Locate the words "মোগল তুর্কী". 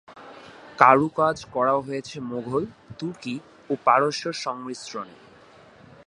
2.31-3.35